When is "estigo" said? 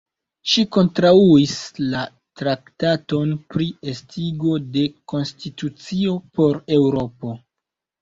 3.95-4.59